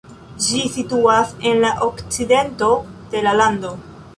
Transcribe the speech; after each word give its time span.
Ĝi 0.45 0.61
situas 0.77 1.35
en 1.51 1.61
la 1.65 1.73
okcidento 1.89 2.71
de 3.13 3.23
la 3.29 3.37
lando. 3.43 3.79